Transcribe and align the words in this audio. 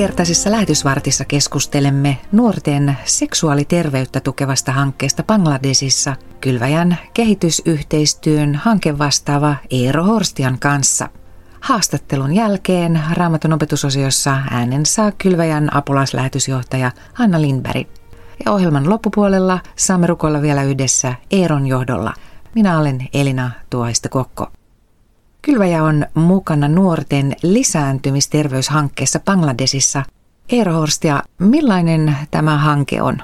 Tämänkertaisessa 0.00 0.50
lähetysvartissa 0.50 1.24
keskustelemme 1.24 2.18
nuorten 2.32 2.96
seksuaaliterveyttä 3.04 4.20
tukevasta 4.20 4.72
hankkeesta 4.72 5.22
Bangladesissa 5.22 6.16
kylväjän 6.40 6.98
kehitysyhteistyön 7.14 8.54
hankevastaava 8.54 9.56
Eero 9.70 10.04
Horstian 10.04 10.58
kanssa. 10.58 11.08
Haastattelun 11.60 12.34
jälkeen 12.34 13.00
Raamatun 13.12 13.52
opetusosiossa 13.52 14.38
äänen 14.50 14.86
saa 14.86 15.12
kylväjän 15.12 15.76
apulaislähetysjohtaja 15.76 16.92
Hanna 17.14 17.40
Lindberg. 17.40 17.88
Ja 18.44 18.52
ohjelman 18.52 18.90
loppupuolella 18.90 19.60
saamme 19.76 20.06
rukoilla 20.06 20.42
vielä 20.42 20.62
yhdessä 20.62 21.14
Eeron 21.30 21.66
johdolla. 21.66 22.14
Minä 22.54 22.78
olen 22.78 23.08
Elina 23.14 23.50
Tuoista-Kokko. 23.70 24.52
Kylväjä 25.42 25.84
on 25.84 26.06
mukana 26.14 26.68
nuorten 26.68 27.36
lisääntymisterveyshankkeessa 27.42 29.20
Bangladesissa. 29.20 30.02
Eero 30.48 30.72
Horstia, 30.72 31.22
millainen 31.38 32.16
tämä 32.30 32.58
hanke 32.58 33.02
on? 33.02 33.18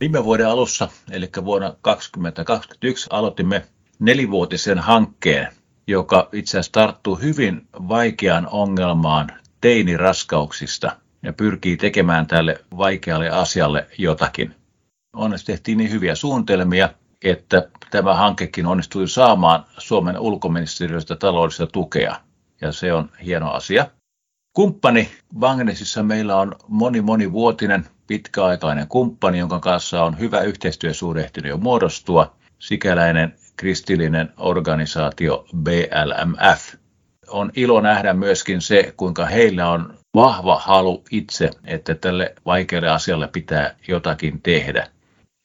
Viime 0.00 0.24
vuoden 0.24 0.48
alussa, 0.48 0.88
eli 1.10 1.30
vuonna 1.44 1.74
2021, 1.82 3.06
aloitimme 3.10 3.66
nelivuotisen 3.98 4.78
hankkeen, 4.78 5.48
joka 5.86 6.28
itse 6.32 6.50
asiassa 6.58 6.72
tarttuu 6.72 7.16
hyvin 7.16 7.66
vaikeaan 7.88 8.48
ongelmaan 8.50 9.28
teiniraskauksista 9.60 10.96
ja 11.22 11.32
pyrkii 11.32 11.76
tekemään 11.76 12.26
tälle 12.26 12.60
vaikealle 12.76 13.30
asialle 13.30 13.86
jotakin. 13.98 14.54
Onneksi 15.16 15.46
tehtiin 15.46 15.78
niin 15.78 15.90
hyviä 15.90 16.14
suunnitelmia, 16.14 16.88
että 17.24 17.68
tämä 17.90 18.14
hankekin 18.14 18.66
onnistui 18.66 19.08
saamaan 19.08 19.64
Suomen 19.78 20.18
ulkoministeriöstä 20.18 21.16
taloudellista 21.16 21.66
tukea, 21.66 22.16
ja 22.60 22.72
se 22.72 22.92
on 22.92 23.10
hieno 23.24 23.50
asia. 23.50 23.86
Kumppani 24.52 25.08
Bangladesissa 25.38 26.02
meillä 26.02 26.36
on 26.36 26.54
moni 26.68 27.00
monivuotinen 27.00 27.86
pitkäaikainen 28.06 28.88
kumppani, 28.88 29.38
jonka 29.38 29.60
kanssa 29.60 30.04
on 30.04 30.18
hyvä 30.18 30.40
yhteistyösuhde 30.40 31.20
ehtinyt 31.20 31.50
jo 31.50 31.56
muodostua, 31.56 32.36
sikäläinen 32.58 33.34
kristillinen 33.56 34.32
organisaatio 34.36 35.46
BLMF. 35.56 36.74
On 37.28 37.50
ilo 37.56 37.80
nähdä 37.80 38.12
myöskin 38.12 38.60
se, 38.60 38.94
kuinka 38.96 39.26
heillä 39.26 39.70
on 39.70 39.94
vahva 40.14 40.58
halu 40.58 41.04
itse, 41.10 41.50
että 41.64 41.94
tälle 41.94 42.34
vaikealle 42.46 42.88
asialle 42.88 43.28
pitää 43.28 43.74
jotakin 43.88 44.42
tehdä. 44.42 44.88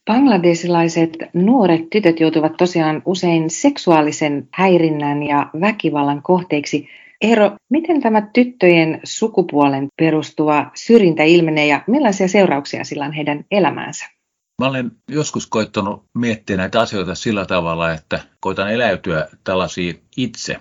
Bangladesilaiset 0.08 1.18
nuoret 1.34 1.90
tytöt 1.90 2.20
joutuvat 2.20 2.58
tosiaan 2.58 3.02
usein 3.06 3.50
seksuaalisen 3.50 4.48
häirinnän 4.54 5.24
ja 5.24 5.50
väkivallan 5.62 6.24
kohteiksi. 6.24 6.90
Eero, 7.22 7.52
miten 7.70 8.02
tämä 8.02 8.22
tyttöjen 8.34 9.00
sukupuolen 9.04 9.88
perustuva 9.98 10.72
syrjintä 10.76 11.24
ilmenee 11.24 11.68
ja 11.68 11.84
millaisia 11.88 12.28
seurauksia 12.28 12.84
sillä 12.84 13.06
on 13.06 13.12
heidän 13.12 13.46
elämäänsä? 13.52 14.06
Mä 14.62 14.68
olen 14.68 14.92
joskus 15.12 15.48
koittanut 15.48 16.04
miettiä 16.18 16.58
näitä 16.58 16.82
asioita 16.82 17.16
sillä 17.16 17.46
tavalla, 17.46 17.92
että 17.92 18.20
koitan 18.40 18.74
eläytyä 18.74 19.28
tällaisiin 19.44 20.02
itse. 20.18 20.56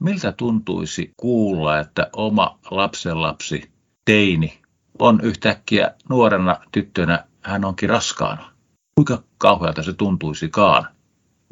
Miltä 0.00 0.32
tuntuisi 0.32 1.10
kuulla, 1.16 1.78
että 1.78 2.10
oma 2.16 2.58
lapsenlapsi, 2.70 3.70
teini, 4.04 4.52
on 4.98 5.20
yhtäkkiä 5.22 5.90
nuorena 6.08 6.56
tyttönä, 6.72 7.24
hän 7.42 7.64
onkin 7.64 7.90
raskaana? 7.90 8.51
Kuinka 8.94 9.22
kauhealta 9.38 9.82
se 9.82 9.92
tuntuisikaan. 9.92 10.86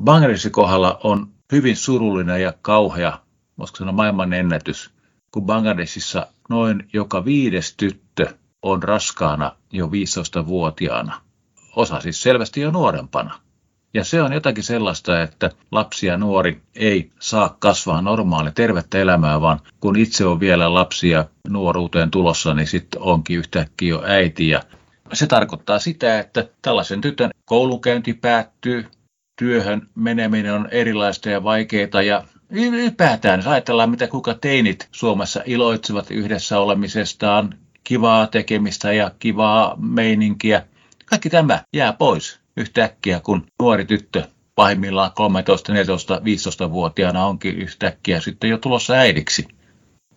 Bangladesin 0.05 0.53
kohdalla 0.53 1.01
on 1.05 1.29
hyvin 1.53 1.77
surullinen 1.77 2.43
ja 2.43 2.53
kauhea, 2.63 3.19
voisiko 3.59 3.77
sanoa 3.77 3.93
maailman 3.93 4.33
ennätys, 4.33 4.91
kun 5.33 5.47
Bangladesissa 5.47 6.27
noin 6.49 6.89
joka 6.93 7.25
viides 7.25 7.75
tyttö 7.77 8.35
on 8.63 8.83
raskaana 8.83 9.53
jo 9.73 9.87
15-vuotiaana. 9.87 11.21
Osa 11.77 12.01
siis 12.01 12.23
selvästi 12.23 12.61
jo 12.61 12.71
nuorempana. 12.71 13.41
Ja 13.95 14.05
se 14.05 14.23
on 14.23 14.33
jotakin 14.33 14.65
sellaista, 14.65 15.23
että 15.23 15.51
lapsi 15.71 16.07
ja 16.07 16.17
nuori 16.17 16.63
ei 16.75 17.11
saa 17.21 17.57
kasvaa 17.59 18.03
normaali 18.03 18.51
tervettä 18.53 18.99
elämää, 18.99 19.41
vaan 19.41 19.61
kun 19.81 19.97
itse 19.97 20.27
on 20.27 20.41
vielä 20.41 20.75
lapsia 20.75 21.25
nuoruuteen 21.49 22.11
tulossa, 22.11 22.55
niin 22.55 22.67
sitten 22.67 23.03
onkin 23.03 23.39
yhtäkkiä 23.39 23.89
jo 23.89 24.03
äiti 24.07 24.49
ja 24.49 24.63
se 25.13 25.27
tarkoittaa 25.27 25.79
sitä, 25.79 26.19
että 26.19 26.49
tällaisen 26.63 27.01
tytön 27.01 27.31
koulunkäynti 27.45 28.15
päättyy, 28.15 28.87
työhön 29.39 29.89
meneminen 29.95 30.55
on 30.55 30.69
erilaista 30.71 31.31
ja 31.31 31.45
vaikeaa 31.45 32.03
ja 32.03 32.25
ylipäätään, 32.51 33.39
jos 33.39 33.47
ajatellaan, 33.47 33.91
mitä 33.91 34.07
kuka 34.07 34.35
teinit 34.35 34.89
Suomessa 34.93 35.43
iloitsevat 35.47 36.11
yhdessä 36.11 36.59
olemisestaan, 36.59 37.55
kivaa 37.85 38.27
tekemistä 38.27 38.93
ja 38.93 39.11
kivaa 39.19 39.77
meininkiä. 39.81 40.67
Kaikki 41.07 41.31
tämä 41.31 41.63
jää 41.77 41.93
pois 41.93 42.41
yhtäkkiä, 42.57 43.21
kun 43.21 43.47
nuori 43.63 43.85
tyttö 43.85 44.25
pahimmillaan 44.55 45.11
13, 45.15 45.73
14, 45.73 46.17
15-vuotiaana 46.17 47.27
onkin 47.27 47.59
yhtäkkiä 47.59 48.21
sitten 48.21 48.51
jo 48.51 48.59
tulossa 48.59 48.95
äidiksi. 48.95 49.49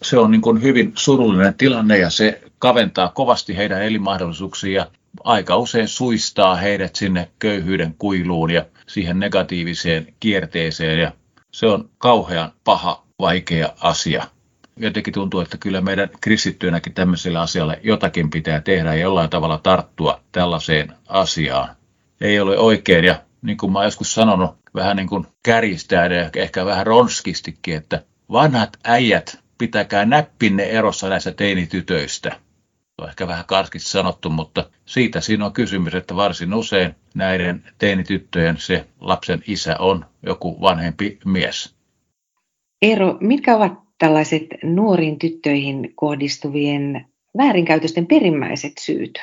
Se 0.04 0.18
on 0.18 0.32
niin 0.32 0.42
kuin 0.42 0.62
hyvin 0.62 0.92
surullinen 0.96 1.54
tilanne 1.54 1.98
ja 1.98 2.10
se 2.10 2.42
kaventaa 2.60 3.10
kovasti 3.10 3.58
heidän 3.58 3.82
elinmahdollisuuksia 3.82 4.82
ja 4.82 4.88
aika 5.24 5.58
usein 5.58 5.88
suistaa 5.88 6.56
heidät 6.56 6.96
sinne 6.96 7.30
köyhyyden 7.40 7.96
kuiluun 7.98 8.52
ja 8.52 8.66
siihen 8.88 9.20
negatiiviseen 9.20 10.14
kierteeseen 10.20 11.00
ja 11.00 11.12
se 11.52 11.66
on 11.66 11.90
kauhean 11.98 12.52
paha, 12.64 13.04
vaikea 13.20 13.70
asia. 13.82 14.28
Jotenkin 14.78 15.14
tuntuu, 15.14 15.40
että 15.40 15.58
kyllä 15.58 15.82
meidän 15.82 16.10
kristittyinäkin 16.22 16.94
tämmöiselle 16.94 17.40
asialle 17.40 17.80
jotakin 17.84 18.30
pitää 18.30 18.62
tehdä 18.62 18.94
ja 18.94 19.02
jollain 19.02 19.30
tavalla 19.30 19.58
tarttua 19.64 20.20
tällaiseen 20.32 20.94
asiaan. 21.08 21.76
Ei 22.22 22.40
ole 22.40 22.58
oikein 22.58 23.06
ja 23.06 23.22
niin 23.42 23.58
kuin 23.58 23.72
mä 23.72 23.80
olen 23.80 23.88
joskus 23.88 24.14
sanonut, 24.14 24.56
vähän 24.76 24.98
niin 24.98 25.10
kuin 25.10 25.28
kärjistää 25.44 26.06
ja 26.06 26.30
ehkä 26.36 26.66
vähän 26.66 26.88
ronskistikin, 26.88 27.76
että 27.76 28.04
vanhat 28.32 28.78
äijät 28.84 29.43
pitäkää 29.64 30.06
näppinne 30.06 30.64
erossa 30.64 31.10
näistä 31.10 31.32
teinitytöistä 31.32 32.36
on 32.98 33.10
ehkä 33.10 33.28
vähän 33.28 33.46
karskisesti 33.48 33.92
sanottu, 33.92 34.30
mutta 34.30 34.70
siitä 34.86 35.22
siinä 35.22 35.46
on 35.46 35.54
kysymys, 35.54 35.96
että 35.96 36.16
varsin 36.16 36.54
usein 36.54 36.96
näiden 37.16 37.64
teinityttöjen 37.78 38.58
se 38.58 38.86
lapsen 39.00 39.44
isä 39.48 39.76
on 39.80 40.06
joku 40.26 40.62
vanhempi 40.62 41.20
mies. 41.26 41.76
Eero, 42.82 43.18
mitkä 43.20 43.56
ovat 43.56 43.74
tällaiset 43.98 44.44
nuoriin 44.64 45.20
tyttöihin 45.20 45.94
kohdistuvien 45.96 47.06
väärinkäytösten 47.38 48.08
perimmäiset 48.08 48.74
syyt? 48.80 49.20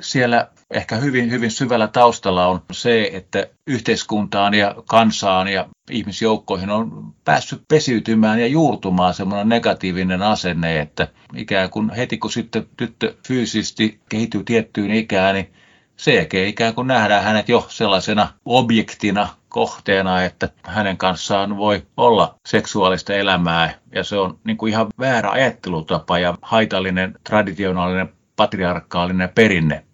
Siellä 0.00 0.48
ehkä 0.70 0.96
hyvin, 0.96 1.30
hyvin 1.30 1.50
syvällä 1.50 1.88
taustalla 1.88 2.46
on 2.46 2.62
se, 2.72 3.10
että 3.12 3.46
yhteiskuntaan 3.66 4.54
ja 4.54 4.74
kansaan 4.88 5.48
ja 5.48 5.68
ihmisjoukkoihin 5.90 6.70
on 6.70 7.14
päässyt 7.24 7.62
pesiytymään 7.68 8.40
ja 8.40 8.46
juurtumaan 8.46 9.14
semmoinen 9.14 9.48
negatiivinen 9.48 10.22
asenne, 10.22 10.80
että 10.80 11.08
ikään 11.36 11.70
kuin 11.70 11.90
heti 11.90 12.18
kun 12.18 12.32
sitten 12.32 12.66
tyttö 12.76 13.14
fyysisesti 13.26 14.00
kehittyy 14.08 14.44
tiettyyn 14.44 14.90
ikään, 14.90 15.34
niin 15.34 15.52
sen 15.96 16.14
jälkeen 16.14 16.48
ikään 16.48 16.74
kuin 16.74 16.86
nähdään 16.86 17.24
hänet 17.24 17.48
jo 17.48 17.66
sellaisena 17.68 18.28
objektina, 18.44 19.28
kohteena, 19.48 20.22
että 20.22 20.48
hänen 20.62 20.96
kanssaan 20.96 21.56
voi 21.56 21.82
olla 21.96 22.34
seksuaalista 22.46 23.14
elämää. 23.14 23.74
Ja 23.94 24.04
se 24.04 24.16
on 24.16 24.38
niin 24.44 24.56
kuin 24.56 24.72
ihan 24.72 24.86
väärä 24.98 25.30
ajattelutapa 25.30 26.18
ja 26.18 26.38
haitallinen 26.42 27.14
traditionaalinen 27.24 28.08
patriarkaalinen 28.36 29.28
perinne. 29.28 29.84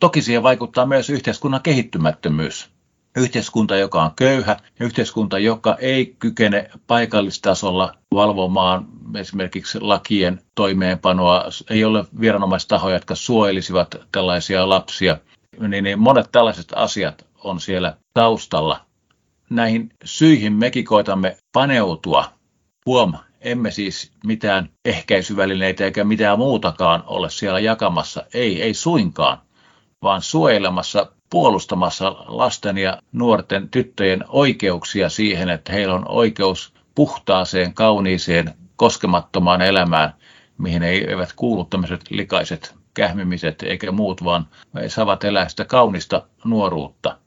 Toki 0.00 0.22
siihen 0.22 0.42
vaikuttaa 0.42 0.86
myös 0.86 1.10
yhteiskunnan 1.10 1.62
kehittymättömyys. 1.62 2.70
Yhteiskunta, 3.16 3.76
joka 3.76 4.02
on 4.02 4.10
köyhä, 4.16 4.56
yhteiskunta, 4.80 5.38
joka 5.38 5.76
ei 5.80 6.16
kykene 6.18 6.70
paikallistasolla 6.86 7.94
valvomaan 8.14 8.86
esimerkiksi 9.16 9.80
lakien 9.80 10.40
toimeenpanoa, 10.54 11.44
ei 11.70 11.84
ole 11.84 12.04
viranomaistahoja, 12.20 12.96
jotka 12.96 13.14
suojelisivat 13.14 13.96
tällaisia 14.12 14.68
lapsia, 14.68 15.16
niin, 15.68 15.84
niin 15.84 15.98
monet 15.98 16.28
tällaiset 16.32 16.72
asiat 16.76 17.26
on 17.44 17.60
siellä 17.60 17.96
taustalla. 18.14 18.80
Näihin 19.50 19.90
syihin 20.04 20.52
mekin 20.52 20.84
koitamme 20.84 21.36
paneutua. 21.52 22.24
Huom, 22.86 23.12
emme 23.44 23.70
siis 23.70 24.12
mitään 24.26 24.68
ehkäisyvälineitä 24.84 25.84
eikä 25.84 26.04
mitään 26.04 26.38
muutakaan 26.38 27.04
ole 27.06 27.30
siellä 27.30 27.60
jakamassa. 27.60 28.24
Ei, 28.34 28.62
ei 28.62 28.74
suinkaan, 28.74 29.38
vaan 30.02 30.22
suojelemassa, 30.22 31.06
puolustamassa 31.30 32.16
lasten 32.26 32.78
ja 32.78 32.98
nuorten 33.12 33.68
tyttöjen 33.68 34.24
oikeuksia 34.28 35.08
siihen, 35.08 35.48
että 35.50 35.72
heillä 35.72 35.94
on 35.94 36.08
oikeus 36.08 36.74
puhtaaseen, 36.94 37.74
kauniiseen, 37.74 38.54
koskemattomaan 38.76 39.62
elämään, 39.62 40.14
mihin 40.58 40.82
ei, 40.82 41.04
eivät 41.10 41.32
kuulu 41.36 41.64
tämmöiset 41.64 42.10
likaiset 42.10 42.74
kähmimiset 42.94 43.62
eikä 43.62 43.92
muut, 43.92 44.24
vaan 44.24 44.46
he 44.74 44.88
saavat 44.88 45.24
elää 45.24 45.48
sitä 45.48 45.64
kaunista 45.64 46.26
nuoruutta. 46.44 47.18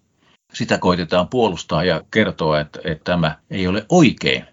Sitä 0.54 0.78
koitetaan 0.78 1.28
puolustaa 1.28 1.84
ja 1.84 2.02
kertoa, 2.12 2.60
että, 2.60 2.80
että 2.84 3.04
tämä 3.04 3.36
ei 3.50 3.68
ole 3.68 3.86
oikein 3.90 4.46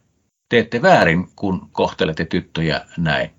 teette 0.53 0.83
väärin, 0.83 1.29
kun 1.37 1.69
kohtelette 1.73 2.25
tyttöjä 2.25 2.81
näin. 2.97 3.31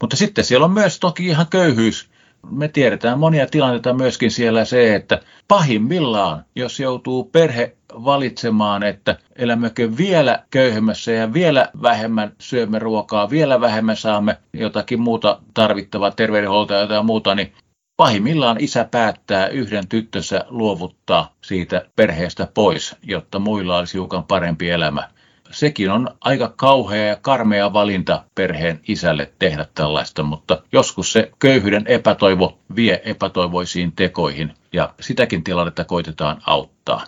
Mutta 0.00 0.16
sitten 0.16 0.44
siellä 0.44 0.64
on 0.64 0.72
myös 0.72 1.00
toki 1.00 1.26
ihan 1.26 1.46
köyhyys. 1.50 2.10
Me 2.50 2.68
tiedetään 2.68 3.18
monia 3.18 3.46
tilanteita 3.46 3.92
myöskin 3.92 4.30
siellä 4.30 4.64
se, 4.64 4.94
että 4.94 5.20
pahimmillaan, 5.48 6.44
jos 6.56 6.80
joutuu 6.80 7.24
perhe 7.24 7.76
valitsemaan, 7.92 8.82
että 8.82 9.16
elämmekö 9.36 9.96
vielä 9.96 10.44
köyhemmässä 10.50 11.12
ja 11.12 11.32
vielä 11.32 11.68
vähemmän 11.82 12.32
syömme 12.40 12.78
ruokaa, 12.78 13.30
vielä 13.30 13.60
vähemmän 13.60 13.96
saamme 13.96 14.36
jotakin 14.52 15.00
muuta 15.00 15.40
tarvittavaa 15.54 16.10
terveydenhuoltoa 16.10 16.86
tai 16.86 17.04
muuta, 17.04 17.34
niin 17.34 17.52
pahimmillaan 17.96 18.56
isä 18.60 18.84
päättää 18.84 19.48
yhden 19.48 19.88
tyttönsä 19.88 20.44
luovuttaa 20.48 21.34
siitä 21.44 21.82
perheestä 21.96 22.48
pois, 22.54 22.96
jotta 23.02 23.38
muilla 23.38 23.78
olisi 23.78 23.94
hiukan 23.94 24.24
parempi 24.24 24.70
elämä 24.70 25.08
sekin 25.50 25.90
on 25.90 26.08
aika 26.20 26.52
kauhea 26.56 27.06
ja 27.06 27.16
karmea 27.16 27.72
valinta 27.72 28.24
perheen 28.34 28.80
isälle 28.88 29.32
tehdä 29.38 29.66
tällaista, 29.74 30.22
mutta 30.22 30.62
joskus 30.72 31.12
se 31.12 31.30
köyhyyden 31.38 31.84
epätoivo 31.86 32.58
vie 32.76 33.02
epätoivoisiin 33.04 33.92
tekoihin 33.92 34.52
ja 34.72 34.94
sitäkin 35.00 35.44
tilannetta 35.44 35.84
koitetaan 35.84 36.42
auttaa. 36.46 37.04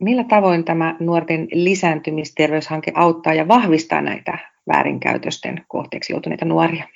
Millä 0.00 0.24
tavoin 0.24 0.64
tämä 0.64 0.96
nuorten 1.00 1.48
lisääntymisterveyshanke 1.52 2.92
auttaa 2.94 3.34
ja 3.34 3.48
vahvistaa 3.48 4.00
näitä 4.00 4.38
väärinkäytösten 4.68 5.64
kohteeksi 5.68 6.12
joutuneita 6.12 6.44
nuoria? 6.44 6.88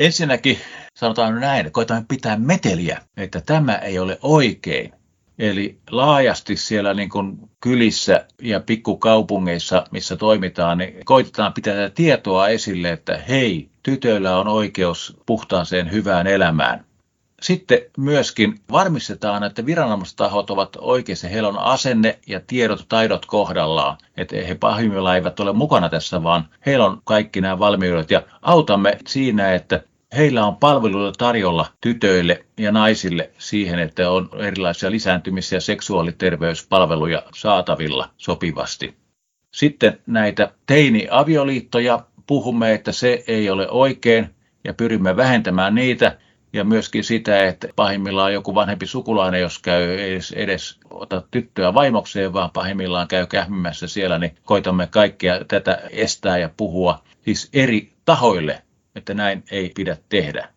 Ensinnäkin 0.00 0.58
sanotaan 0.94 1.40
näin, 1.40 1.72
koetaan 1.72 2.06
pitää 2.06 2.36
meteliä, 2.36 2.98
että 3.16 3.40
tämä 3.40 3.74
ei 3.74 3.98
ole 3.98 4.18
oikein. 4.22 4.92
Eli 5.38 5.78
laajasti 5.90 6.56
siellä 6.56 6.94
niin 6.94 7.08
kuin 7.08 7.38
kylissä 7.60 8.26
ja 8.42 8.60
pikkukaupungeissa, 8.60 9.84
missä 9.90 10.16
toimitaan, 10.16 10.78
niin 10.78 11.04
koitetaan 11.04 11.52
pitää 11.52 11.90
tietoa 11.90 12.48
esille, 12.48 12.92
että 12.92 13.22
hei, 13.28 13.68
tytöillä 13.82 14.36
on 14.38 14.48
oikeus 14.48 15.16
puhtaaseen 15.26 15.92
hyvään 15.92 16.26
elämään. 16.26 16.84
Sitten 17.42 17.78
myöskin 17.98 18.54
varmistetaan, 18.72 19.44
että 19.44 19.66
viranomaistahot 19.66 20.50
ovat 20.50 20.76
oikeassa, 20.80 21.28
heillä 21.28 21.48
on 21.48 21.58
asenne 21.58 22.18
ja 22.26 22.40
tiedot, 22.46 22.86
taidot 22.88 23.26
kohdallaan, 23.26 23.96
että 24.16 24.36
he 24.36 24.54
pahimmillaan 24.54 25.16
eivät 25.16 25.40
ole 25.40 25.52
mukana 25.52 25.88
tässä, 25.88 26.22
vaan 26.22 26.48
heillä 26.66 26.86
on 26.86 27.00
kaikki 27.04 27.40
nämä 27.40 27.58
valmiudet 27.58 28.10
ja 28.10 28.22
autamme 28.42 28.98
siinä, 29.06 29.54
että 29.54 29.82
heillä 30.16 30.46
on 30.46 30.56
palveluita 30.56 31.18
tarjolla 31.18 31.66
tytöille 31.80 32.44
ja 32.58 32.72
naisille 32.72 33.30
siihen, 33.38 33.78
että 33.78 34.10
on 34.10 34.30
erilaisia 34.38 34.90
lisääntymis- 34.90 35.52
ja 35.52 35.60
seksuaaliterveyspalveluja 35.60 37.22
saatavilla 37.34 38.10
sopivasti. 38.16 38.94
Sitten 39.54 39.98
näitä 40.06 40.52
teini-avioliittoja 40.66 42.04
puhumme, 42.26 42.72
että 42.72 42.92
se 42.92 43.24
ei 43.26 43.50
ole 43.50 43.70
oikein 43.70 44.34
ja 44.64 44.74
pyrimme 44.74 45.16
vähentämään 45.16 45.74
niitä 45.74 46.18
ja 46.52 46.64
myöskin 46.64 47.04
sitä, 47.04 47.46
että 47.46 47.68
pahimmillaan 47.76 48.32
joku 48.32 48.54
vanhempi 48.54 48.86
sukulainen, 48.86 49.40
jos 49.40 49.58
käy 49.58 49.98
edes, 49.98 50.32
edes 50.32 50.78
ota 50.90 51.22
tyttöä 51.30 51.74
vaimokseen, 51.74 52.32
vaan 52.32 52.50
pahimmillaan 52.50 53.08
käy 53.08 53.26
kähmimässä 53.26 53.88
siellä, 53.88 54.18
niin 54.18 54.36
koitamme 54.44 54.86
kaikkea 54.86 55.44
tätä 55.44 55.82
estää 55.90 56.38
ja 56.38 56.50
puhua 56.56 57.02
siis 57.24 57.48
eri 57.52 57.92
tahoille 58.04 58.62
että 58.98 59.14
näin 59.14 59.44
ei 59.50 59.72
pidä 59.74 59.96
tehdä. 60.08 60.48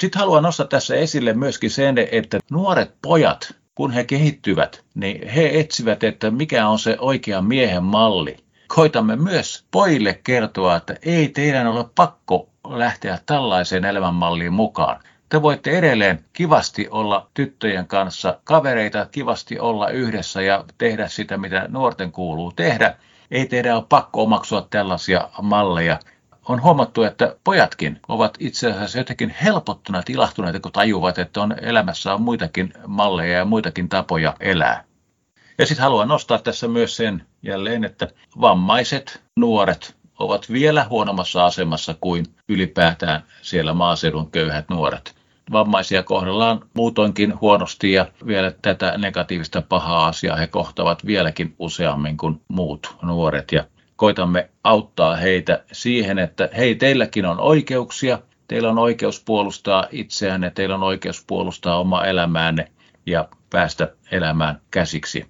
Sitten 0.00 0.20
haluan 0.20 0.42
nostaa 0.42 0.66
tässä 0.66 0.94
esille 0.94 1.32
myöskin 1.32 1.70
sen, 1.70 1.94
että 1.98 2.38
nuoret 2.50 2.94
pojat, 3.02 3.54
kun 3.74 3.90
he 3.90 4.04
kehittyvät, 4.04 4.84
niin 4.94 5.28
he 5.28 5.50
etsivät, 5.60 6.04
että 6.04 6.30
mikä 6.30 6.68
on 6.68 6.78
se 6.78 6.96
oikea 7.00 7.42
miehen 7.42 7.84
malli. 7.84 8.36
Koitamme 8.68 9.16
myös 9.16 9.64
pojille 9.70 10.20
kertoa, 10.24 10.76
että 10.76 10.94
ei 11.02 11.28
teidän 11.28 11.66
ole 11.66 11.84
pakko 11.94 12.48
lähteä 12.68 13.18
tällaiseen 13.26 13.84
elämänmalliin 13.84 14.52
mukaan. 14.52 15.00
Te 15.28 15.42
voitte 15.42 15.78
edelleen 15.78 16.24
kivasti 16.32 16.88
olla 16.90 17.30
tyttöjen 17.34 17.86
kanssa 17.86 18.40
kavereita, 18.44 19.06
kivasti 19.12 19.58
olla 19.58 19.88
yhdessä 19.88 20.42
ja 20.42 20.64
tehdä 20.78 21.08
sitä, 21.08 21.36
mitä 21.36 21.66
nuorten 21.68 22.12
kuuluu 22.12 22.52
tehdä. 22.52 22.96
Ei 23.30 23.46
teidän 23.46 23.76
ole 23.76 23.84
pakko 23.88 24.22
omaksua 24.22 24.66
tällaisia 24.70 25.28
malleja 25.42 25.98
on 26.48 26.62
huomattu, 26.62 27.02
että 27.02 27.36
pojatkin 27.44 28.00
ovat 28.08 28.36
itse 28.40 28.70
asiassa 28.72 28.98
jotenkin 28.98 29.34
helpottuneet, 29.42 30.10
ilahtuneita, 30.10 30.60
kun 30.60 30.72
tajuvat, 30.72 31.18
että 31.18 31.40
on 31.40 31.54
elämässä 31.62 32.14
on 32.14 32.22
muitakin 32.22 32.72
malleja 32.86 33.38
ja 33.38 33.44
muitakin 33.44 33.88
tapoja 33.88 34.34
elää. 34.40 34.84
Ja 35.58 35.66
sitten 35.66 35.82
haluan 35.82 36.08
nostaa 36.08 36.38
tässä 36.38 36.68
myös 36.68 36.96
sen 36.96 37.26
jälleen, 37.42 37.84
että 37.84 38.08
vammaiset 38.40 39.22
nuoret 39.36 39.96
ovat 40.18 40.52
vielä 40.52 40.86
huonommassa 40.90 41.46
asemassa 41.46 41.94
kuin 42.00 42.26
ylipäätään 42.48 43.24
siellä 43.42 43.74
maaseudun 43.74 44.30
köyhät 44.30 44.68
nuoret. 44.68 45.14
Vammaisia 45.52 46.02
kohdellaan 46.02 46.60
muutoinkin 46.74 47.40
huonosti 47.40 47.92
ja 47.92 48.06
vielä 48.26 48.52
tätä 48.62 48.98
negatiivista 48.98 49.62
pahaa 49.62 50.06
asiaa 50.06 50.36
he 50.36 50.46
kohtavat 50.46 51.06
vieläkin 51.06 51.54
useammin 51.58 52.16
kuin 52.16 52.40
muut 52.48 52.96
nuoret. 53.02 53.52
Ja 53.52 53.64
koitamme 53.96 54.50
auttaa 54.64 55.16
heitä 55.16 55.64
siihen, 55.72 56.18
että 56.18 56.48
hei, 56.56 56.74
teilläkin 56.74 57.26
on 57.26 57.40
oikeuksia, 57.40 58.18
teillä 58.48 58.70
on 58.70 58.78
oikeus 58.78 59.22
puolustaa 59.24 59.86
itseänne, 59.90 60.50
teillä 60.50 60.74
on 60.74 60.82
oikeus 60.82 61.24
puolustaa 61.26 61.80
omaa 61.80 62.06
elämäänne 62.06 62.72
ja 63.06 63.28
päästä 63.50 63.92
elämään 64.10 64.60
käsiksi. 64.70 65.26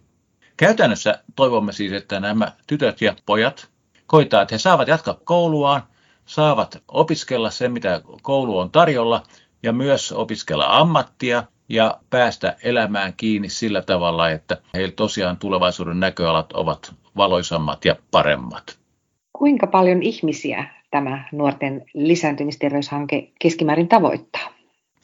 Käytännössä 0.56 1.18
toivomme 1.36 1.72
siis, 1.72 1.92
että 1.92 2.20
nämä 2.20 2.52
tytöt 2.66 3.00
ja 3.00 3.16
pojat 3.26 3.68
koitaa, 4.06 4.42
että 4.42 4.54
he 4.54 4.58
saavat 4.58 4.88
jatkaa 4.88 5.19
kouluaan, 5.24 5.82
saavat 6.26 6.82
opiskella 6.88 7.50
sen, 7.50 7.72
mitä 7.72 8.00
koulu 8.22 8.58
on 8.58 8.70
tarjolla, 8.70 9.22
ja 9.62 9.72
myös 9.72 10.12
opiskella 10.12 10.66
ammattia 10.78 11.44
ja 11.69 12.00
päästä 12.10 12.56
elämään 12.62 13.14
kiinni 13.16 13.48
sillä 13.48 13.82
tavalla, 13.82 14.30
että 14.30 14.56
heillä 14.74 14.92
tosiaan 14.96 15.36
tulevaisuuden 15.36 16.00
näköalat 16.00 16.52
ovat 16.52 16.94
valoisammat 17.16 17.84
ja 17.84 17.96
paremmat. 18.10 18.78
Kuinka 19.32 19.66
paljon 19.66 20.02
ihmisiä 20.02 20.64
tämä 20.90 21.28
nuorten 21.32 21.84
lisääntymisterveyshanke 21.94 23.32
keskimäärin 23.38 23.88
tavoittaa? 23.88 24.56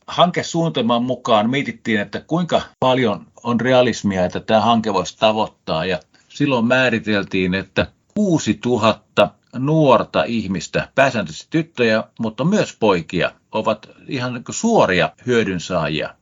Hankesuunnitelman 0.07 1.03
mukaan 1.03 1.51
mietittiin, 1.51 2.01
että 2.01 2.21
kuinka 2.21 2.61
paljon 2.81 3.27
on 3.45 3.61
realismia, 3.61 4.25
että 4.25 4.41
tämä 4.41 4.61
hanke 4.61 4.95
voisi 4.95 5.19
tavoittaa. 5.19 5.85
Ja 5.85 5.99
silloin 6.29 6.67
määriteltiin, 6.67 7.55
että 7.55 7.87
6000 8.15 9.31
nuorta 9.59 10.25
ihmistä, 10.25 10.89
pääsääntöisesti 10.95 11.47
tyttöjä, 11.51 12.05
mutta 12.19 12.45
myös 12.45 12.77
poikia, 12.81 13.31
ovat 13.53 13.91
ihan 14.09 14.35
niin 14.35 14.45
suoria 14.51 15.11
hyödynsaajia. 15.27 16.15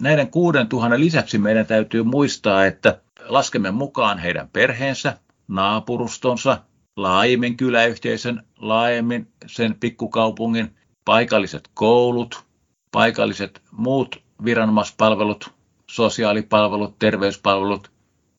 Näiden 0.00 0.30
6000 0.30 1.00
lisäksi 1.00 1.38
meidän 1.38 1.66
täytyy 1.66 2.02
muistaa, 2.02 2.66
että 2.66 3.00
laskemme 3.28 3.70
mukaan 3.70 4.18
heidän 4.18 4.48
perheensä, 4.52 5.18
naapurustonsa, 5.48 6.58
laajemmin 6.96 7.56
kyläyhteisön, 7.56 8.42
laajemmin 8.58 9.28
sen 9.46 9.74
pikkukaupungin, 9.74 10.76
paikalliset 11.04 11.70
koulut, 11.74 12.44
paikalliset 12.92 13.62
muut 13.70 14.22
viranomaispalvelut, 14.44 15.50
sosiaalipalvelut, 15.90 16.98
terveyspalvelut, 16.98 17.90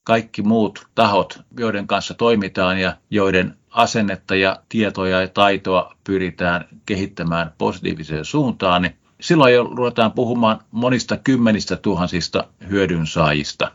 kaikki 0.03 0.41
muut 0.41 0.88
tahot, 0.96 1.39
joiden 1.60 1.88
kanssa 1.88 2.13
toimitaan 2.13 2.79
ja 2.79 2.98
joiden 3.10 3.58
asennetta 3.70 4.36
ja 4.36 4.60
tietoja 4.70 5.22
ja 5.22 5.27
taitoa 5.27 5.96
pyritään 6.03 6.67
kehittämään 6.86 7.53
positiiviseen 7.58 8.25
suuntaan, 8.25 8.82
niin 8.82 8.96
silloin 9.22 9.53
jo 9.53 9.63
ruvetaan 9.63 10.12
puhumaan 10.12 10.60
monista 10.72 11.17
kymmenistä 11.17 11.75
tuhansista 11.75 12.48
hyödynsaajista 12.70 13.72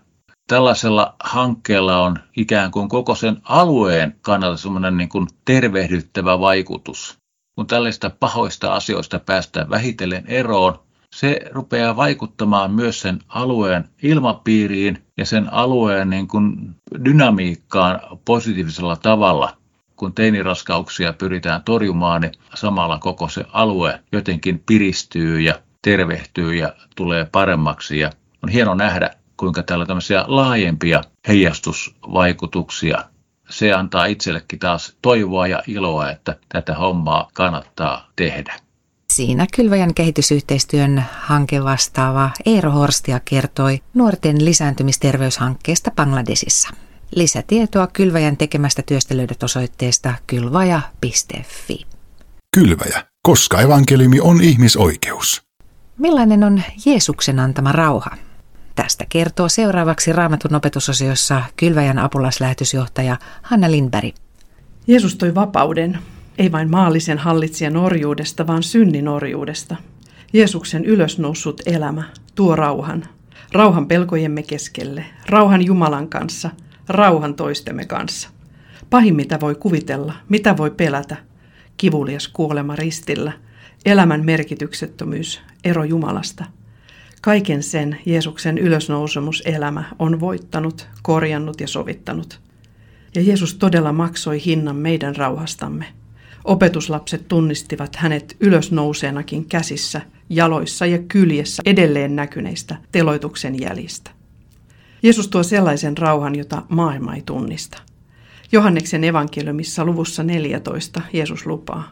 tällaisella 0.53 1.15
hankkeella 1.25 1.99
on 1.99 2.19
ikään 2.37 2.71
kuin 2.71 2.89
koko 2.89 3.15
sen 3.15 3.37
alueen 3.43 4.17
kannalta 4.23 4.57
semmoinen 4.57 4.97
niin 4.97 5.09
kuin 5.09 5.27
tervehdyttävä 5.45 6.41
vaikutus. 6.41 7.19
Kun 7.55 7.67
tällaista 7.67 8.11
pahoista 8.21 8.75
asioista 8.75 9.19
päästään 9.19 9.71
vähitellen 9.71 10.25
eroon, 10.27 10.79
se 11.15 11.41
rupeaa 11.51 11.97
vaikuttamaan 11.97 12.71
myös 12.71 13.01
sen 13.01 13.19
alueen 13.29 13.89
ilmapiiriin 14.03 15.03
ja 15.17 15.27
sen 15.27 15.53
alueen 15.53 16.11
niin 16.11 16.29
kuin 16.29 16.77
dynamiikkaan 17.05 18.01
positiivisella 18.25 18.97
tavalla. 18.97 19.57
Kun 19.97 20.15
teiniraskauksia 20.15 21.13
pyritään 21.13 21.63
torjumaan, 21.63 22.21
niin 22.21 22.33
samalla 22.55 22.99
koko 22.99 23.29
se 23.29 23.45
alue 23.53 24.01
jotenkin 24.13 24.63
piristyy 24.67 25.41
ja 25.41 25.55
tervehtyy 25.83 26.55
ja 26.55 26.75
tulee 26.97 27.29
paremmaksi. 27.33 27.99
Ja 27.99 28.11
on 28.43 28.49
hieno 28.49 28.75
nähdä, 28.75 29.22
kuinka 29.43 29.63
täällä 29.63 29.87
tämmöisiä 29.87 30.25
laajempia 30.27 31.03
heijastusvaikutuksia. 31.29 33.05
Se 33.51 33.73
antaa 33.73 34.07
itsellekin 34.07 34.59
taas 34.59 34.97
toivoa 35.03 35.47
ja 35.47 35.63
iloa, 35.67 36.11
että 36.11 36.37
tätä 36.49 36.75
hommaa 36.75 37.29
kannattaa 37.35 38.09
tehdä. 38.17 38.55
Siinä 39.13 39.47
Kylväjän 39.57 39.95
kehitysyhteistyön 39.95 41.05
hanke 41.21 41.65
vastaava 41.65 42.31
Eero 42.47 42.71
Horstia 42.71 43.21
kertoi 43.25 43.79
nuorten 43.95 44.45
lisääntymisterveyshankkeesta 44.45 45.91
Bangladesissa. 45.91 46.69
Lisätietoa 47.15 47.87
Kylväjän 47.87 48.37
tekemästä 48.37 48.83
työstä 48.83 49.17
löydät 49.17 49.43
osoitteesta 49.43 50.15
kylvaja.fi. 50.27 51.87
Kylväjä 52.57 53.03
koska 53.23 53.61
evankeliumi 53.61 54.21
on 54.21 54.43
ihmisoikeus. 54.43 55.43
Millainen 55.99 56.45
on 56.45 56.63
Jeesuksen 56.87 57.41
antama 57.41 57.73
rauha? 57.73 58.11
Tästä 58.75 59.05
kertoo 59.09 59.49
seuraavaksi 59.49 60.13
Raamatun 60.13 60.55
opetusosiossa 60.55 61.43
Kylväjän 61.57 61.99
apulaslähetysjohtaja 61.99 63.17
Hanna 63.43 63.71
Lindberg. 63.71 64.15
Jeesus 64.87 65.17
toi 65.17 65.35
vapauden, 65.35 65.99
ei 66.39 66.53
vain 66.53 66.71
maallisen 66.71 67.19
hallitsijan 67.19 67.77
orjuudesta, 67.77 68.47
vaan 68.47 68.63
synnin 68.63 69.09
orjuudesta. 69.09 69.77
Jeesuksen 70.33 70.85
ylösnoussut 70.85 71.61
elämä 71.67 72.03
tuo 72.35 72.57
rauhan. 72.57 73.05
Rauhan 73.53 73.87
pelkojemme 73.87 74.43
keskelle, 74.43 75.05
rauhan 75.29 75.63
Jumalan 75.63 76.09
kanssa, 76.09 76.51
rauhan 76.89 77.35
toistemme 77.35 77.85
kanssa. 77.85 78.29
Pahin 78.91 79.17
mitä 79.17 79.41
voi 79.41 79.55
kuvitella, 79.55 80.15
mitä 80.29 80.57
voi 80.57 80.71
pelätä, 80.71 81.17
kivulias 81.77 82.29
kuolema 82.29 82.77
ristillä, 82.77 83.33
elämän 83.85 84.25
merkityksettömyys, 84.25 85.41
ero 85.65 85.85
Jumalasta. 85.85 86.45
Kaiken 87.25 87.63
sen 87.63 87.99
Jeesuksen 88.07 88.59
ylösnousemuselämä 88.59 89.85
on 89.99 90.21
voittanut, 90.21 90.89
korjannut 91.03 91.61
ja 91.61 91.69
sovittanut. 91.69 92.41
Ja 93.15 93.23
Jeesus 93.23 93.55
todella 93.55 93.93
maksoi 93.93 94.45
hinnan 94.45 94.77
meidän 94.77 95.17
rauhastamme. 95.17 95.85
Opetuslapset 96.45 97.29
tunnistivat 97.29 97.97
hänet 97.97 98.37
ylösnouseenakin 98.41 99.45
käsissä, 99.45 100.01
jaloissa 100.29 100.87
ja 100.87 100.99
kyljessä 100.99 101.63
edelleen 101.67 102.17
näkyneistä 102.17 102.77
teloituksen 102.93 103.61
jäljistä. 103.61 104.11
Jeesus 105.03 105.29
tuo 105.29 105.43
sellaisen 105.43 105.99
rauhan, 105.99 106.35
jota 106.35 106.63
maailma 106.69 107.15
ei 107.15 107.23
tunnista. 107.23 107.79
Johanneksen 108.53 109.05
evankeliumissa 109.05 109.85
luvussa 109.85 110.23
14 110.23 111.03
Jeesus 111.13 111.47
lupaa, 111.47 111.91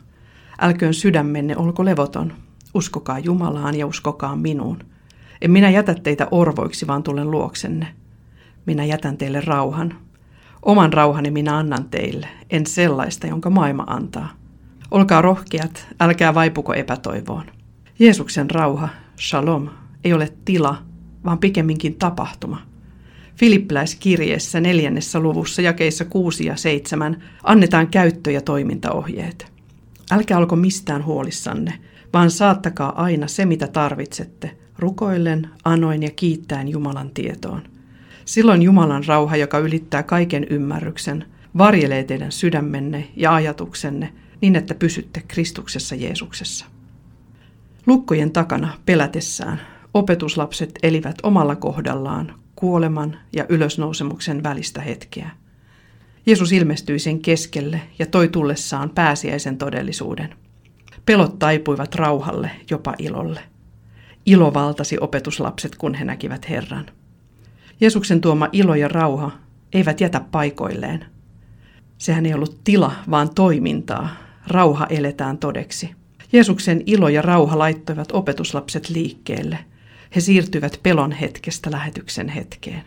älköön 0.61 0.95
sydämenne 0.95 1.57
olko 1.57 1.85
levoton, 1.85 2.33
uskokaa 2.75 3.19
Jumalaan 3.19 3.75
ja 3.75 3.87
uskokaa 3.87 4.37
minuun. 4.37 4.90
En 5.43 5.51
minä 5.51 5.71
jätä 5.71 5.95
teitä 5.95 6.29
orvoiksi, 6.31 6.87
vaan 6.87 7.03
tulen 7.03 7.31
luoksenne. 7.31 7.87
Minä 8.67 8.85
jätän 8.85 9.17
teille 9.17 9.41
rauhan. 9.41 9.95
Oman 10.63 10.93
rauhani 10.93 11.31
minä 11.31 11.57
annan 11.59 11.85
teille, 11.85 12.29
en 12.51 12.67
sellaista, 12.67 13.27
jonka 13.27 13.51
maailma 13.51 13.85
antaa. 13.87 14.29
Olkaa 14.91 15.23
rohkeat, 15.23 15.87
älkää 16.01 16.35
vaipuko 16.35 16.75
epätoivoon. 16.75 17.45
Jeesuksen 17.99 18.51
rauha, 18.51 18.89
shalom, 19.21 19.69
ei 20.05 20.13
ole 20.13 20.33
tila, 20.45 20.83
vaan 21.25 21.39
pikemminkin 21.39 21.95
tapahtuma. 21.95 22.63
Filippiläiskirjeessä 23.37 24.61
neljännessä 24.61 25.21
luvussa 25.21 25.63
jakeissa 25.63 26.05
6 26.05 26.47
ja 26.47 26.57
7 26.57 27.23
annetaan 27.45 27.89
käyttö- 27.89 28.31
ja 28.31 28.41
toimintaohjeet. 28.41 29.53
Älkää 30.11 30.39
olko 30.39 30.57
mistään 30.57 31.05
huolissanne, 31.05 31.73
vaan 32.13 32.31
saattakaa 32.31 33.03
aina 33.03 33.29
se, 33.29 33.45
mitä 33.45 33.69
tarvitsette, 33.69 34.57
rukoillen, 34.81 35.49
anoin 35.65 36.03
ja 36.03 36.11
kiittäen 36.11 36.69
Jumalan 36.69 37.11
tietoon. 37.11 37.63
Silloin 38.25 38.63
Jumalan 38.63 39.05
rauha, 39.07 39.37
joka 39.37 39.59
ylittää 39.59 40.03
kaiken 40.03 40.47
ymmärryksen, 40.51 41.25
varjelee 41.59 42.05
teidän 42.05 42.33
sydämenne 42.33 43.09
ja 43.17 43.35
ajatuksenne 43.35 44.13
niin, 44.41 44.57
että 44.57 44.75
pysytte 44.75 45.23
Kristuksessa 45.29 45.95
Jeesuksessa. 45.95 46.67
Lukkojen 47.87 48.31
takana 48.31 48.79
pelätessään 48.87 49.61
opetuslapset 49.95 50.79
elivät 50.83 51.17
omalla 51.23 51.57
kohdallaan 51.57 52.35
kuoleman 52.57 53.17
ja 53.33 53.47
ylösnousemuksen 53.49 54.43
välistä 54.43 54.81
hetkeä. 54.81 55.31
Jeesus 56.27 56.53
ilmestyi 56.53 56.99
sen 56.99 57.21
keskelle 57.21 57.81
ja 57.99 58.07
toi 58.07 58.29
tullessaan 58.29 58.91
pääsiäisen 58.91 59.59
todellisuuden. 59.59 60.35
Pelot 61.07 61.39
taipuivat 61.39 61.95
rauhalle, 61.95 62.51
jopa 62.71 62.95
ilolle. 62.99 63.41
Ilo 64.27 64.55
valtasi 64.55 64.97
opetuslapset, 65.01 65.77
kun 65.77 65.95
he 65.95 66.05
näkivät 66.05 66.49
Herran. 66.49 66.87
Jeesuksen 67.81 68.21
tuoma 68.21 68.49
ilo 68.53 68.75
ja 68.75 68.89
rauha 68.89 69.31
eivät 69.73 70.01
jätä 70.01 70.21
paikoilleen. 70.21 71.05
Sehän 71.99 72.27
ei 72.27 72.35
ollut 72.35 72.61
tila, 72.65 72.93
vaan 73.11 73.35
toimintaa. 73.35 74.17
Rauha 74.47 74.87
eletään 74.87 75.39
todeksi. 75.39 75.91
Jeesuksen 76.33 76.83
ilo 76.87 77.09
ja 77.09 77.23
rauha 77.23 77.59
laittoivat 77.59 78.13
opetuslapset 78.13 78.89
liikkeelle. 78.89 79.59
He 80.17 80.21
siirtyivät 80.21 80.81
pelon 80.83 81.13
hetkestä 81.13 81.71
lähetyksen 81.71 82.29
hetkeen. 82.29 82.83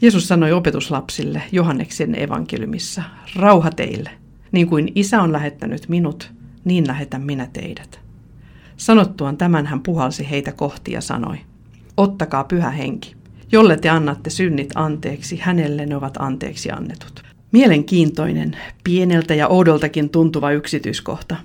Jeesus 0.00 0.28
sanoi 0.28 0.52
opetuslapsille 0.52 1.42
Johanneksen 1.52 2.22
evankeliumissa, 2.22 3.02
rauha 3.36 3.70
teille, 3.70 4.10
niin 4.52 4.66
kuin 4.66 4.92
isä 4.94 5.22
on 5.22 5.32
lähettänyt 5.32 5.88
minut, 5.88 6.32
niin 6.64 6.86
lähetän 6.86 7.22
minä 7.22 7.48
teidät. 7.52 8.00
Sanottuaan 8.80 9.36
tämän 9.36 9.66
hän 9.66 9.80
puhalsi 9.80 10.30
heitä 10.30 10.52
kohti 10.52 10.92
ja 10.92 11.00
sanoi, 11.00 11.36
ottakaa 11.96 12.44
pyhä 12.44 12.70
henki. 12.70 13.14
Jolle 13.52 13.76
te 13.76 13.88
annatte 13.88 14.30
synnit 14.30 14.70
anteeksi, 14.74 15.36
hänelle 15.36 15.86
ne 15.86 15.96
ovat 15.96 16.16
anteeksi 16.18 16.70
annetut. 16.70 17.22
Mielenkiintoinen, 17.52 18.56
pieneltä 18.84 19.34
ja 19.34 19.48
oudoltakin 19.48 20.10
tuntuva 20.10 20.52
yksityiskohta. 20.52 21.36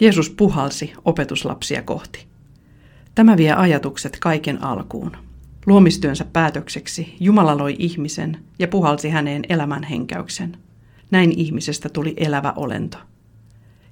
Jeesus 0.00 0.30
puhalsi 0.30 0.92
opetuslapsia 1.04 1.82
kohti. 1.82 2.26
Tämä 3.14 3.36
vie 3.36 3.52
ajatukset 3.52 4.16
kaiken 4.20 4.64
alkuun. 4.64 5.16
Luomistyönsä 5.66 6.24
päätökseksi 6.32 7.16
Jumala 7.20 7.58
loi 7.58 7.76
ihmisen 7.78 8.38
ja 8.58 8.68
puhalsi 8.68 9.08
häneen 9.08 9.42
elämän 9.48 9.82
henkäyksen. 9.82 10.56
Näin 11.10 11.32
ihmisestä 11.32 11.88
tuli 11.88 12.14
elävä 12.16 12.52
olento. 12.56 12.98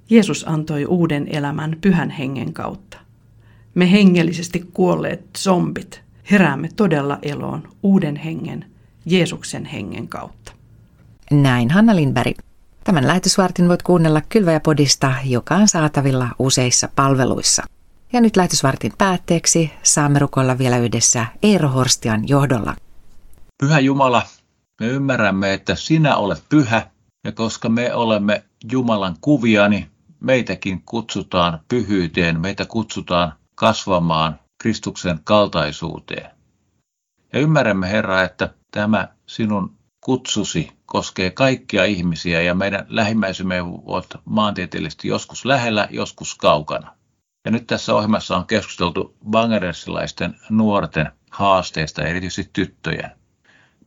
Jeesus 0.09 0.47
antoi 0.47 0.85
uuden 0.85 1.27
elämän 1.27 1.77
pyhän 1.81 2.09
hengen 2.09 2.53
kautta. 2.53 2.97
Me 3.75 3.91
hengellisesti 3.91 4.69
kuolleet 4.73 5.25
zombit 5.37 6.01
heräämme 6.31 6.69
todella 6.75 7.19
eloon 7.21 7.69
uuden 7.83 8.15
hengen, 8.15 8.65
Jeesuksen 9.05 9.65
hengen 9.65 10.07
kautta. 10.07 10.51
Näin 11.31 11.71
Hanna 11.71 11.95
Lindberg. 11.95 12.37
Tämän 12.83 13.07
lähetysvartin 13.07 13.67
voit 13.67 13.83
kuunnella 13.83 14.21
Kylväjä-podista, 14.29 15.13
joka 15.25 15.55
on 15.55 15.67
saatavilla 15.67 16.27
useissa 16.39 16.89
palveluissa. 16.95 17.63
Ja 18.13 18.21
nyt 18.21 18.35
lähetysvartin 18.35 18.93
päätteeksi 18.97 19.71
saamme 19.83 20.19
rukoilla 20.19 20.57
vielä 20.57 20.77
yhdessä 20.77 21.25
Eero 21.43 21.69
Horstian 21.69 22.27
johdolla. 22.27 22.75
Pyhä 23.59 23.79
Jumala, 23.79 24.23
me 24.79 24.87
ymmärrämme, 24.87 25.53
että 25.53 25.75
sinä 25.75 26.15
olet 26.15 26.43
pyhä, 26.49 26.87
ja 27.23 27.31
koska 27.31 27.69
me 27.69 27.93
olemme 27.93 28.43
Jumalan 28.71 29.15
kuvia, 29.21 29.69
niin 29.69 29.87
meitäkin 30.19 30.81
kutsutaan 30.81 31.59
pyhyyteen, 31.67 32.39
meitä 32.39 32.65
kutsutaan 32.65 33.33
kasvamaan 33.55 34.39
Kristuksen 34.57 35.19
kaltaisuuteen. 35.23 36.31
Ja 37.33 37.39
ymmärrämme, 37.39 37.89
Herra, 37.89 38.23
että 38.23 38.53
tämä 38.71 39.07
sinun 39.27 39.75
kutsusi 40.01 40.71
koskee 40.85 41.29
kaikkia 41.29 41.85
ihmisiä 41.85 42.41
ja 42.41 42.55
meidän 42.55 42.85
lähimmäisemme 42.89 43.61
ovat 43.61 44.07
maantieteellisesti 44.25 45.07
joskus 45.07 45.45
lähellä, 45.45 45.87
joskus 45.91 46.35
kaukana. 46.35 46.95
Ja 47.45 47.51
nyt 47.51 47.67
tässä 47.67 47.95
ohjelmassa 47.95 48.37
on 48.37 48.45
keskusteltu 48.45 49.15
bangeresilaisten 49.29 50.35
nuorten 50.49 51.11
haasteista, 51.31 52.03
erityisesti 52.03 52.49
tyttöjen. 52.53 53.11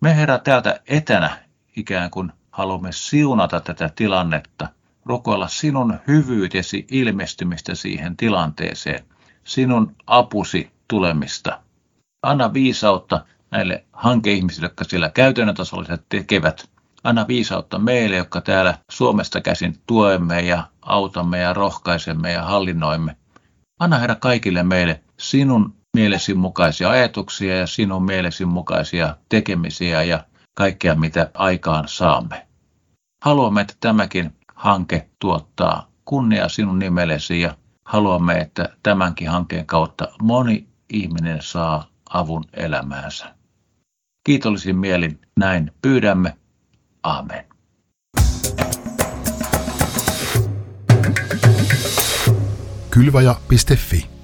Me 0.01 0.17
Herra 0.17 0.39
täältä 0.39 0.81
etänä 0.87 1.39
ikään 1.77 2.11
kuin 2.11 2.33
haluamme 2.51 2.93
siunata 2.93 3.61
tätä 3.61 3.91
tilannetta, 3.95 4.69
rukoilla 5.09 5.49
sinun 5.49 5.99
hyvyytesi 6.07 6.87
ilmestymistä 6.91 7.75
siihen 7.75 8.17
tilanteeseen, 8.17 9.05
sinun 9.45 9.97
apusi 10.07 10.71
tulemista. 10.89 11.61
Anna 12.23 12.53
viisautta 12.53 13.25
näille 13.51 13.85
hankeihmisille, 13.93 14.67
jotka 14.67 14.85
siellä 14.85 15.09
käytännön 15.09 15.55
tasolla 15.55 15.99
tekevät. 16.09 16.71
Anna 17.05 17.29
viisautta 17.29 17.79
meille, 17.79 18.17
jotka 18.17 18.41
täällä 18.41 18.79
Suomesta 18.91 19.41
käsin 19.41 19.79
tuemme 19.87 20.41
ja 20.41 20.65
autamme 20.83 21.39
ja 21.39 21.53
rohkaisemme 21.53 22.33
ja 22.33 22.43
hallinnoimme. 22.43 23.17
Anna 23.81 23.99
Herra 23.99 24.15
kaikille 24.15 24.63
meille 24.63 25.03
sinun 25.17 25.75
mielesi 25.97 26.35
mukaisia 26.35 26.91
ajatuksia 26.91 27.57
ja 27.57 27.67
sinun 27.67 28.05
mielesi 28.05 28.45
mukaisia 28.45 29.17
tekemisiä 29.29 30.03
ja 30.03 30.25
kaikkea, 30.55 30.95
mitä 30.95 31.31
aikaan 31.35 31.89
saamme. 31.89 32.47
Haluamme, 33.25 33.61
että 33.61 33.75
tämäkin 33.81 34.38
hanke 34.59 35.09
tuottaa 35.19 35.89
kunnia 36.05 36.49
sinun 36.49 36.79
nimellesi 36.79 37.41
ja 37.41 37.57
haluamme, 37.85 38.39
että 38.39 38.77
tämänkin 38.83 39.31
hankkeen 39.31 39.67
kautta 39.67 40.09
moni 40.23 40.67
ihminen 40.93 41.43
saa 41.43 41.87
avun 42.11 42.45
elämäänsä. 42.53 43.35
Kiitollisin 44.25 44.77
mielin 44.77 45.21
näin 45.37 45.73
pyydämme. 45.83 46.37
Amen. 47.03 47.45
Kylvaja.fi 52.91 54.18